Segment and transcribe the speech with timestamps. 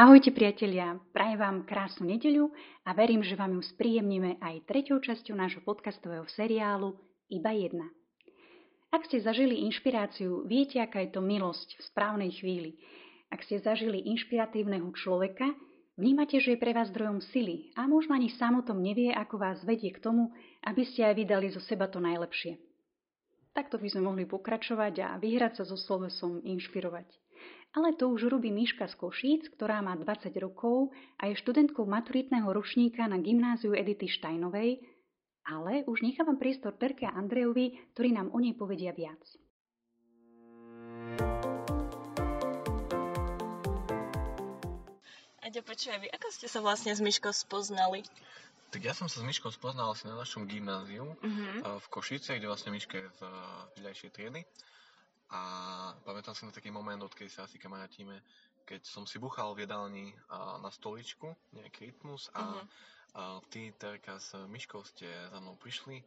[0.00, 2.48] Ahojte priatelia, prajem vám krásnu nedeľu
[2.88, 6.96] a verím, že vám ju spríjemníme aj treťou časťou nášho podcastového seriálu
[7.28, 7.84] Iba jedna.
[8.88, 12.80] Ak ste zažili inšpiráciu, viete, aká je to milosť v správnej chvíli.
[13.28, 15.52] Ak ste zažili inšpiratívneho človeka,
[16.00, 19.36] vnímate, že je pre vás zdrojom sily a možno ani sám o tom nevie, ako
[19.36, 20.32] vás vedie k tomu,
[20.64, 22.56] aby ste aj vydali zo seba to najlepšie.
[23.52, 27.04] Takto by sme mohli pokračovať a vyhrať sa so slovesom inšpirovať.
[27.70, 30.90] Ale to už robí Miška z Košíc, ktorá má 20 rokov
[31.22, 34.82] a je študentkou maturitného ročníka na gymnáziu Edity Štajnovej,
[35.46, 39.22] ale už nechávam priestor Terke a Andrejovi, ktorí nám o nej povedia viac.
[45.46, 48.02] Aďo, počuj, vy ako ste sa vlastne s Myškou spoznali?
[48.74, 51.78] Tak ja som sa s Myškou spoznal asi na našom gymnáziu uh-huh.
[51.78, 53.20] v Košice, kde vlastne Myška je z
[53.78, 54.42] vedľajšej triedy.
[55.30, 55.40] A
[56.02, 58.18] pamätám si na taký moment, odkedy sa asi kamarátime,
[58.66, 60.10] keď som si buchal v jedálni
[60.62, 62.66] na stoličku, nejaký rytmus a, uh-huh.
[63.14, 66.02] a ty, Terka, s Myškou ste za mnou prišli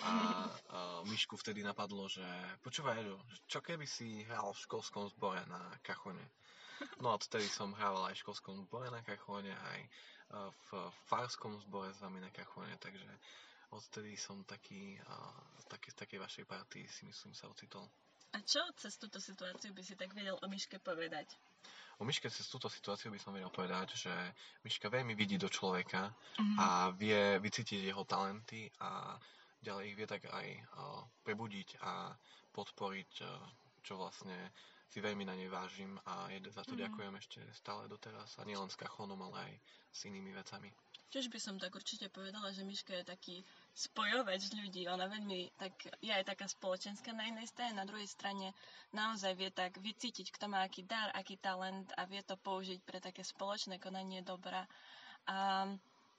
[0.00, 0.12] a,
[0.76, 2.24] a Myšku vtedy napadlo, že
[2.64, 6.24] počúvaj, Edo, čo keby si hral v školskom zbore na kachone?
[6.98, 9.80] No a vtedy som hrával aj v školskom zbore na kachone, aj
[10.32, 10.68] v
[11.06, 13.04] farskom zbore s vami na kachone, takže
[13.72, 14.96] odtedy som taký,
[15.60, 17.84] v takej, takej vašej partii si myslím sa ocitol.
[18.32, 21.36] A čo cez túto situáciu by si tak vedel o Myške povedať?
[22.00, 24.14] O Myške cez túto situáciu by som vedel povedať, že
[24.64, 26.56] Myška veľmi vidí do človeka mm-hmm.
[26.56, 29.20] a vie vycítiť jeho talenty a
[29.60, 32.16] ďalej ich vie tak aj uh, prebudiť a
[32.56, 33.28] podporiť, uh,
[33.84, 34.34] čo vlastne
[34.88, 36.84] si veľmi na nej vážim a za to mm-hmm.
[36.88, 39.52] ďakujem ešte stále doteraz a nielen s kachonom, ale aj
[39.92, 40.72] s inými vecami.
[41.12, 43.36] Tiež by som tak určite povedala, že Miška je taký
[43.72, 44.84] spojovač ľudí.
[44.88, 45.72] Ona veľmi tak,
[46.04, 48.52] je aj taká spoločenská na jednej strane, na druhej strane
[48.92, 53.00] naozaj vie tak vycítiť, kto má aký dar, aký talent a vie to použiť pre
[53.00, 54.68] také spoločné konanie dobra.
[55.24, 55.66] A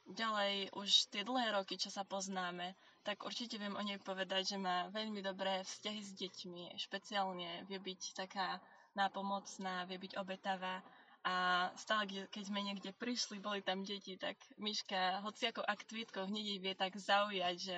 [0.09, 4.58] ďalej už tie dlhé roky, čo sa poznáme, tak určite viem o nej povedať, že
[4.58, 6.63] má veľmi dobré vzťahy s deťmi.
[6.80, 8.58] Špeciálne vie byť taká
[8.96, 10.80] nápomocná, vie byť obetavá
[11.23, 16.75] a stále, keď sme niekde prišli, boli tam deti, tak Miška hociakou aktivitkou hneď vie
[16.75, 17.78] tak zaujať, že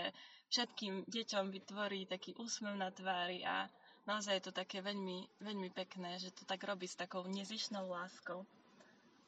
[0.50, 3.70] všetkým deťom vytvorí taký úsmev na tvári a
[4.10, 8.50] naozaj je to také veľmi, veľmi pekné, že to tak robí s takou nezišnou láskou.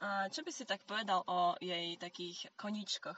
[0.01, 3.17] A čo by si tak povedal o jej takých koničkoch?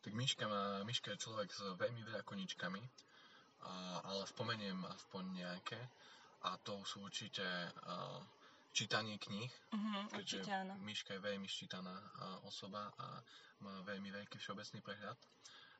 [0.00, 2.80] Tak Miška, má, Miška je človek s veľmi veľa koničkami,
[3.60, 3.72] a,
[4.08, 5.80] ale spomeniem aspoň nejaké.
[6.48, 8.24] A to sú určite a,
[8.72, 10.44] čítanie kníh, uh-huh, keďže
[10.84, 11.94] Myška je veľmi ščítaná
[12.46, 13.06] osoba a
[13.64, 15.18] má veľmi veľký všeobecný prehľad.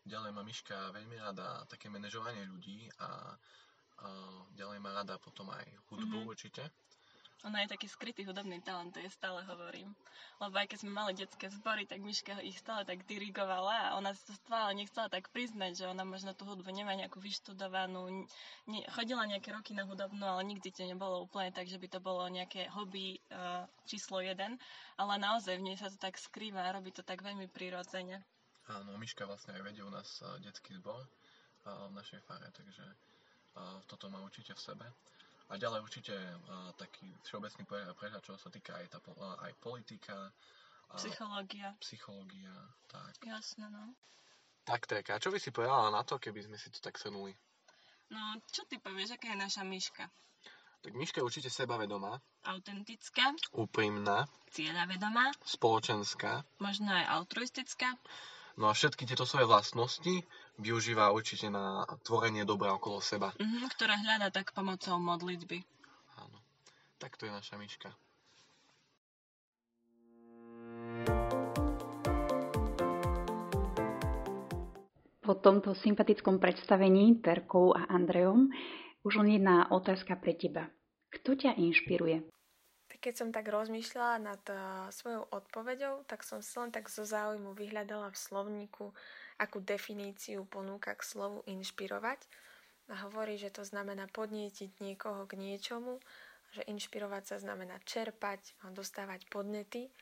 [0.09, 3.37] Ďalej má Myška veľmi rada také manažovanie ľudí a,
[4.03, 4.09] a
[4.57, 6.33] ďalej má rada potom aj hudbu uh-huh.
[6.33, 6.65] určite.
[7.47, 9.95] Ona je taký skrytý hudobný talent, to je stále hovorím.
[10.43, 14.11] Lebo aj keď sme mali detské zbory, tak Miška ich stále tak dirigovala a ona
[14.11, 18.27] to stále nechcela tak priznať, že ona možno tú hudbu nemá nejakú vyštudovanú,
[18.67, 22.03] ne, chodila nejaké roky na hudobnú, ale nikdy to nebolo úplne tak, že by to
[22.03, 24.59] bolo nejaké hobby uh, číslo jeden,
[24.99, 28.19] ale naozaj v nej sa to tak skrýva a robí to tak veľmi prirodzene.
[28.67, 32.83] Áno, Miška vlastne aj vedie u nás uh, detský zbor uh, v našej fare, takže
[32.83, 34.87] uh, toto má určite v sebe.
[35.49, 37.65] A ďalej určite uh, taký všeobecný
[37.97, 40.29] prehľad, čo sa týka aj, tá, uh, aj politika.
[40.97, 41.73] Psychológia.
[41.81, 42.53] Psychológia,
[42.89, 43.17] tak.
[43.25, 43.97] Jasné, no.
[44.69, 47.33] Tak, tak, a čo by si povedala na to, keby sme si to tak shrnuli?
[48.13, 48.21] No,
[48.53, 50.05] čo ty povieš, aká je naša myška?
[50.85, 52.21] Tak myška je určite sebavedomá.
[52.45, 53.35] Autentická.
[53.53, 54.31] Úprimná.
[54.53, 55.35] Cieľavedomá.
[55.45, 56.47] Spoločenská.
[56.63, 57.99] Možno aj altruistická.
[58.57, 60.25] No a všetky tieto svoje vlastnosti
[60.59, 63.31] využíva určite na tvorenie dobra okolo seba.
[63.39, 65.63] Mm-hmm, ktorá hľada tak pomocou modlitby.
[66.19, 66.39] Áno.
[66.99, 67.89] Tak to je naša myška.
[75.23, 78.49] Po tomto sympatickom predstavení Terkou a Andrejom
[79.05, 80.73] už len jedna otázka pre teba.
[81.13, 82.38] Kto ťa inšpiruje?
[82.97, 87.53] Keď som tak rozmýšľala nad uh, svojou odpoveďou, tak som si len tak zo záujmu
[87.53, 88.97] vyhľadala v slovníku,
[89.37, 92.25] akú definíciu ponúka k slovu inšpirovať.
[92.89, 96.01] A hovorí, že to znamená podnietiť niekoho k niečomu,
[96.57, 99.93] že inšpirovať sa znamená čerpať dostávať podnety.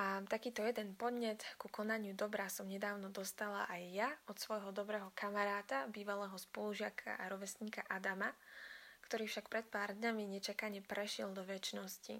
[0.00, 5.12] A takýto jeden podnet ku konaniu dobra som nedávno dostala aj ja od svojho dobrého
[5.12, 8.32] kamaráta, bývalého spolužiaka a rovesníka Adama,
[9.12, 12.16] ktorý však pred pár dňami nečakane prešiel do väčšnosti.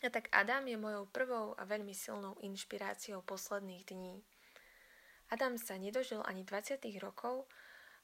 [0.00, 4.24] A tak Adam je mojou prvou a veľmi silnou inšpiráciou posledných dní.
[5.28, 7.44] Adam sa nedožil ani 20 rokov,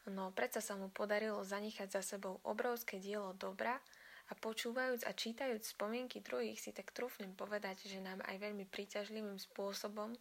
[0.04, 3.80] no predsa sa mu podarilo zanechať za sebou obrovské dielo dobra
[4.28, 9.40] A počúvajúc a čítajúc spomienky druhých si tak trúfnem povedať, že nám aj veľmi príťažlivým
[9.40, 10.12] spôsobom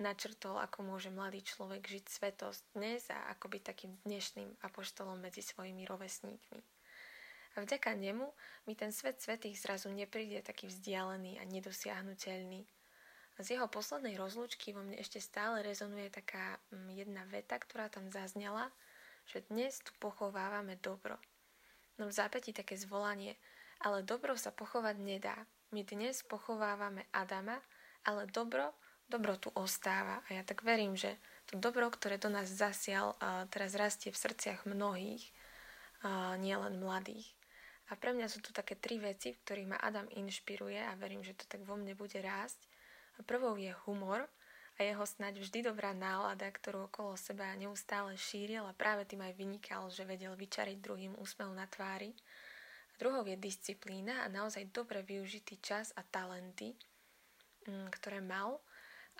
[0.00, 5.44] načrtol, ako môže mladý človek žiť svetosť dnes a ako byť takým dnešným apoštolom medzi
[5.44, 6.79] svojimi rovesníkmi.
[7.58, 8.30] A vďaka nemu
[8.70, 12.62] mi ten svet svetých zrazu nepríde taký vzdialený a nedosiahnutelný.
[13.40, 18.12] Z jeho poslednej rozlúčky vo mne ešte stále rezonuje taká mm, jedna veta, ktorá tam
[18.12, 18.68] zaznela,
[19.24, 21.16] že dnes tu pochovávame dobro.
[21.96, 23.40] No v zápäti také zvolanie,
[23.80, 25.36] ale dobro sa pochovať nedá.
[25.72, 27.64] My dnes pochovávame Adama,
[28.04, 28.76] ale dobro,
[29.08, 30.20] dobro tu ostáva.
[30.28, 31.16] A ja tak verím, že
[31.48, 33.16] to dobro, ktoré do nás zasial,
[33.48, 35.32] teraz rastie v srdciach mnohých,
[36.36, 37.39] nielen mladých.
[37.90, 41.26] A pre mňa sú tu také tri veci, v ktorých ma Adam inšpiruje a verím,
[41.26, 42.62] že to tak vo mne bude rásť.
[43.18, 44.30] A prvou je humor,
[44.80, 49.36] a jeho snáď vždy dobrá nálada, ktorú okolo seba neustále šíril a práve tým aj
[49.36, 52.16] vynikal, že vedel vyčariť druhým úsmev na tvári.
[52.88, 56.72] A druhou je disciplína a naozaj dobre využitý čas a talenty,
[57.68, 58.64] mm, ktoré mal.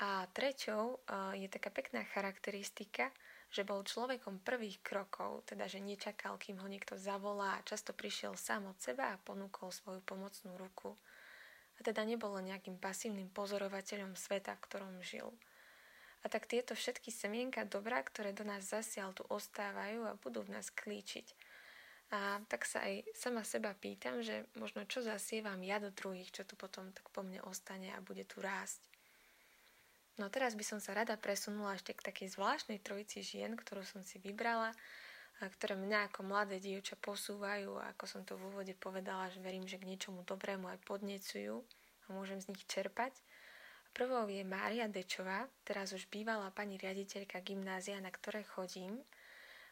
[0.01, 3.13] A treťou e, je taká pekná charakteristika,
[3.51, 8.71] že bol človekom prvých krokov, teda že nečakal, kým ho niekto zavolá často prišiel sám
[8.71, 10.95] od seba a ponúkol svoju pomocnú ruku.
[11.79, 15.35] A teda nebolo nejakým pasívnym pozorovateľom sveta, v ktorom žil.
[16.23, 20.53] A tak tieto všetky semienka dobrá, ktoré do nás zasial, tu ostávajú a budú v
[20.55, 21.33] nás klíčiť.
[22.11, 26.43] A tak sa aj sama seba pýtam, že možno čo zasievam ja do druhých, čo
[26.43, 28.90] tu potom tak po mne ostane a bude tu rásť.
[30.19, 34.03] No teraz by som sa rada presunula ešte k takej zvláštnej trojici žien, ktorú som
[34.03, 34.75] si vybrala,
[35.41, 39.41] a ktoré mňa ako mladé dievča posúvajú a ako som to v úvode povedala, že
[39.41, 41.65] verím, že k niečomu dobrému aj podnecujú
[42.05, 43.17] a môžem z nich čerpať.
[43.97, 49.01] Prvou je Mária Dečová, teraz už bývalá pani riaditeľka gymnázia, na ktoré chodím.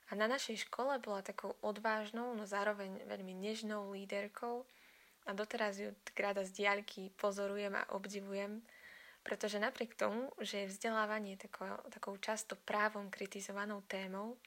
[0.09, 4.65] A na našej škole bola takou odvážnou, no zároveň veľmi nežnou líderkou
[5.29, 8.65] a doteraz ju rada z diaľky pozorujem a obdivujem,
[9.29, 14.41] pretože napriek tomu, že je vzdelávanie takou, takou často právom kritizovanou témou,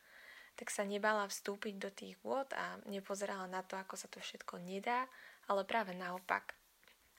[0.57, 4.57] tak sa nebala vstúpiť do tých vôd a nepozerala na to, ako sa to všetko
[4.57, 5.05] nedá,
[5.45, 6.57] ale práve naopak–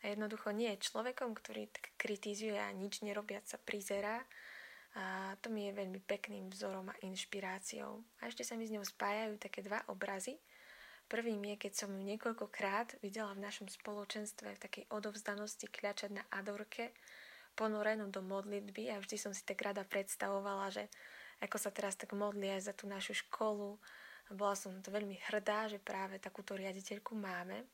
[0.03, 4.27] a jednoducho nie je človekom, ktorý tak kritizuje a nič nerobiac sa prizerá.
[4.99, 8.03] A to mi je veľmi pekným vzorom a inšpiráciou.
[8.21, 10.37] A ešte sa mi s ňou spájajú také dva obrazy.
[11.07, 16.27] Prvým je, keď som ju niekoľkokrát videla v našom spoločenstve v takej odovzdanosti kľačať na
[16.35, 16.93] adorke,
[17.55, 20.89] ponorenú do modlitby a vždy som si tak rada predstavovala, že
[21.43, 23.77] ako sa teraz tak modli aj za tú našu školu.
[24.31, 27.67] Bola som to veľmi hrdá, že práve takúto riaditeľku máme.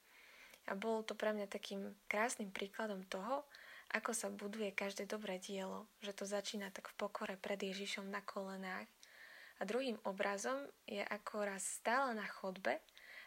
[0.69, 3.45] A bolo to pre mňa takým krásnym príkladom toho,
[3.89, 8.21] ako sa buduje každé dobré dielo, že to začína tak v pokore pred Ježišom na
[8.21, 8.85] kolenách.
[9.59, 12.79] A druhým obrazom je ako raz stála na chodbe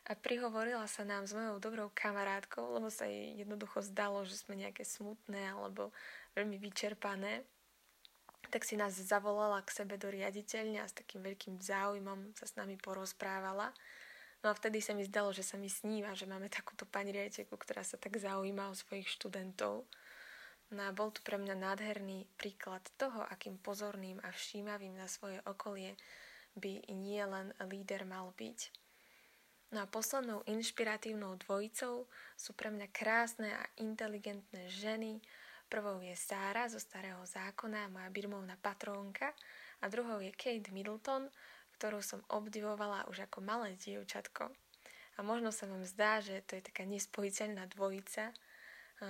[0.10, 4.58] a prihovorila sa nám s mojou dobrou kamarátkou, lebo sa jej jednoducho zdalo, že sme
[4.58, 5.94] nejaké smutné alebo
[6.34, 7.46] veľmi vyčerpané.
[8.50, 12.58] Tak si nás zavolala k sebe do riaditeľne a s takým veľkým záujmom sa s
[12.58, 13.70] nami porozprávala.
[14.42, 17.54] No a vtedy sa mi zdalo, že sa mi sníva, že máme takúto pani riaditeľku,
[17.54, 19.86] ktorá sa tak zaujíma o svojich študentov.
[20.74, 25.38] No a bol tu pre mňa nádherný príklad toho, akým pozorným a všímavým na svoje
[25.46, 25.94] okolie
[26.58, 28.81] by nie len líder mal byť.
[29.72, 32.04] No a poslednou inšpiratívnou dvojicou
[32.36, 35.24] sú pre mňa krásne a inteligentné ženy.
[35.72, 39.32] Prvou je Sára zo Starého zákona, moja birmovná patrónka,
[39.80, 41.32] a druhou je Kate Middleton,
[41.80, 44.52] ktorú som obdivovala už ako malé dievčatko.
[45.16, 48.36] A možno sa vám zdá, že to je taká nespojiteľná dvojica,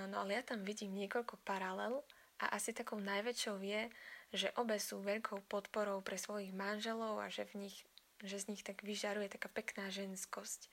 [0.08, 2.06] no ale ja tam vidím niekoľko paralel
[2.40, 3.90] a asi takou najväčšou je,
[4.32, 7.84] že obe sú veľkou podporou pre svojich manželov a že, v nich,
[8.22, 10.70] že z nich tak vyžaruje taká pekná ženskosť.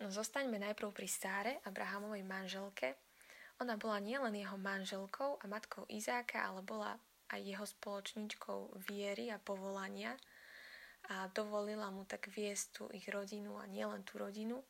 [0.00, 2.98] No zostaňme najprv pri Sáre, Abrahamovej manželke.
[3.60, 6.98] Ona bola nielen jeho manželkou a matkou Izáka, ale bola
[7.30, 10.16] aj jeho spoločníčkou viery a povolania–
[11.10, 14.62] a dovolila mu tak viesť tú ich rodinu a nielen tú rodinu.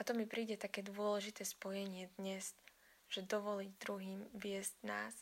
[0.00, 2.56] A to mi príde také dôležité spojenie dnes,
[3.12, 5.14] že dovoliť druhým viesť nás.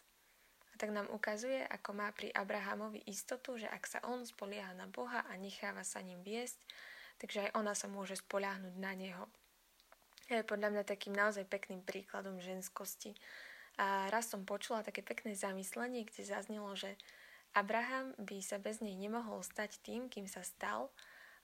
[0.83, 5.23] Tak nám ukazuje, ako má pri Abrahamovi istotu, že ak sa on spolieha na Boha
[5.31, 6.59] a necháva sa ním viesť,
[7.23, 9.31] takže aj ona sa môže spoliahnuť na neho.
[10.27, 13.15] Je podľa mňa takým naozaj pekným príkladom ženskosti.
[13.79, 16.99] A raz som počula také pekné zamyslenie, kde zaznelo, že
[17.55, 20.91] Abraham by sa bez nej nemohol stať tým, kým sa stal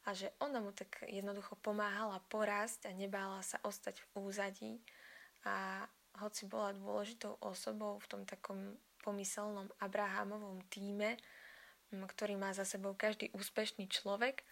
[0.02, 4.74] a že ona mu tak jednoducho pomáhala porásť a nebála sa ostať v úzadí
[5.46, 5.86] a
[6.18, 8.74] hoci bola dôležitou osobou v tom takom
[9.08, 11.16] pomyselnom Abrahamovom týme,
[11.88, 14.44] ktorý má za sebou každý úspešný človek,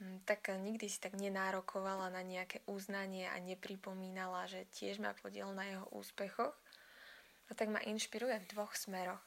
[0.00, 5.52] mm, tak nikdy si tak nenárokovala na nejaké uznanie a nepripomínala, že tiež má podiel
[5.52, 6.56] na jeho úspechoch.
[7.50, 9.20] A tak ma inšpiruje v dvoch smeroch.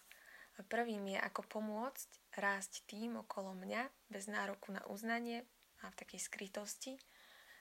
[0.72, 5.46] Prvým je, ako pomôcť rásť tým okolo mňa bez nároku na uznanie
[5.86, 6.98] a v takej skrytosti.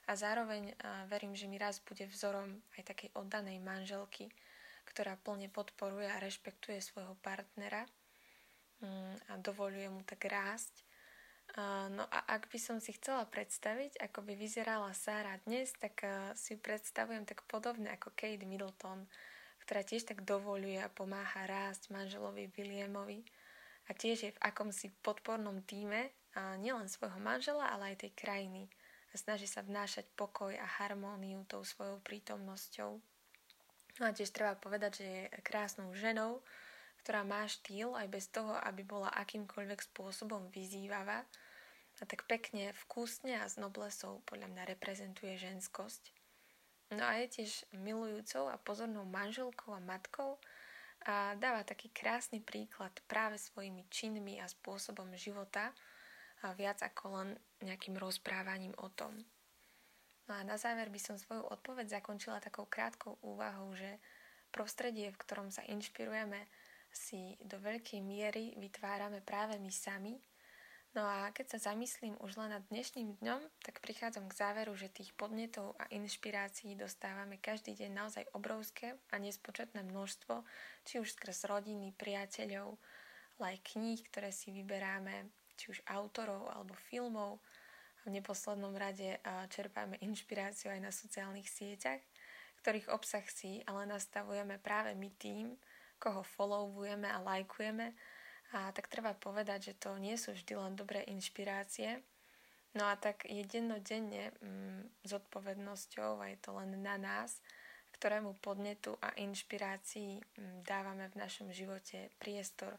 [0.07, 0.77] A zároveň
[1.11, 4.31] verím, že mi raz bude vzorom aj takej oddanej manželky,
[4.85, 7.87] ktorá plne podporuje a rešpektuje svojho partnera
[8.83, 10.85] mm, a dovoluje mu tak rásť.
[11.93, 16.01] No a ak by som si chcela predstaviť, ako by vyzerala Sára dnes, tak
[16.33, 19.05] si ju predstavujem tak podobne ako Kate Middleton,
[19.61, 23.29] ktorá tiež tak dovoluje a pomáha rásť manželovi Williamovi
[23.85, 26.09] a tiež je v akomsi podpornom týme
[26.57, 28.73] nielen svojho manžela, ale aj tej krajiny
[29.13, 32.97] a snaží sa vnášať pokoj a harmóniu tou svojou prítomnosťou.
[34.01, 36.41] No a tiež treba povedať, že je krásnou ženou,
[37.05, 41.27] ktorá má štýl aj bez toho, aby bola akýmkoľvek spôsobom vyzývavá
[42.01, 46.15] a tak pekne, vkusne a s noblesou podľa mňa reprezentuje ženskosť.
[46.93, 50.41] No a je tiež milujúcou a pozornou manželkou a matkou
[51.03, 55.75] a dáva taký krásny príklad práve svojimi činmi a spôsobom života
[56.47, 57.29] a viac ako len
[57.65, 59.19] nejakým rozprávaním o tom.
[60.33, 64.01] No a na záver by som svoju odpoveď zakončila takou krátkou úvahou, že
[64.49, 66.49] prostredie, v ktorom sa inšpirujeme,
[66.89, 70.17] si do veľkej miery vytvárame práve my sami.
[70.97, 74.89] No a keď sa zamyslím už len nad dnešným dňom, tak prichádzam k záveru, že
[74.89, 80.49] tých podnetov a inšpirácií dostávame každý deň naozaj obrovské a nespočetné množstvo,
[80.89, 82.81] či už skrz rodiny, priateľov,
[83.37, 85.29] ale aj kníh, ktoré si vyberáme,
[85.61, 87.37] či už autorov alebo filmov,
[88.03, 89.19] v neposlednom rade
[89.53, 92.03] čerpáme inšpiráciu aj na sociálnych sieťach,
[92.63, 95.55] ktorých obsah si ale nastavujeme práve my tým,
[96.03, 97.95] koho followujeme a lajkujeme.
[98.53, 102.05] A tak treba povedať, že to nie sú vždy len dobré inšpirácie.
[102.73, 107.41] No a tak je dennodenne mm, zodpovednosťou, a je to len na nás,
[107.97, 112.77] ktorému podnetu a inšpirácii mm, dávame v našom živote priestor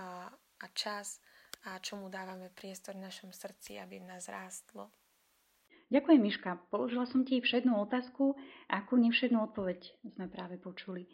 [0.00, 1.20] a, a čas
[1.68, 4.88] a čomu dávame priestor v našom srdci, aby v nás rástlo.
[5.90, 6.50] Ďakujem, Miška.
[6.70, 8.38] Položila som ti všednú otázku
[8.70, 9.80] a akú nevšednú odpoveď
[10.14, 11.10] sme práve počuli.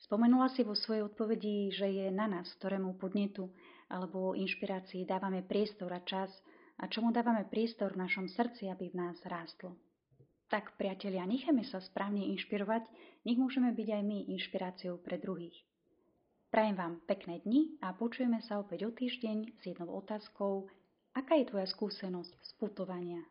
[0.00, 3.52] Spomenula si vo svojej odpovedi, že je na nás, ktorému podnetu
[3.90, 6.30] alebo inšpirácii dávame priestor a čas
[6.80, 9.76] a čomu dávame priestor v našom srdci, aby v nás rástlo.
[10.50, 12.82] Tak, priatelia, nechajme sa správne inšpirovať,
[13.26, 15.54] nech môžeme byť aj my inšpiráciou pre druhých.
[16.50, 20.66] Prajem vám pekné dni a počujeme sa opäť o týždeň s jednou otázkou,
[21.14, 23.22] aká je tvoja skúsenosť z putovania